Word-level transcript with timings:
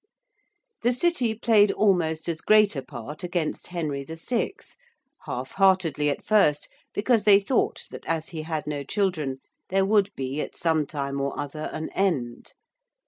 The 0.81 0.93
City 0.93 1.35
played 1.35 1.71
almost 1.71 2.27
as 2.27 2.41
great 2.41 2.75
a 2.75 2.81
part 2.81 3.23
against 3.23 3.67
Henry 3.67 4.03
VI. 4.03 4.51
half 5.27 5.51
heartedly 5.51 6.09
at 6.09 6.23
first, 6.23 6.67
because 6.91 7.23
they 7.23 7.39
thought 7.39 7.83
that 7.91 8.05
as 8.07 8.29
he 8.29 8.41
had 8.41 8.65
no 8.65 8.83
children 8.83 9.41
there 9.69 9.85
would 9.85 10.09
be 10.15 10.41
at 10.41 10.57
some 10.57 10.87
time 10.87 11.21
or 11.21 11.37
other 11.39 11.69
an 11.71 11.89
end. 11.91 12.53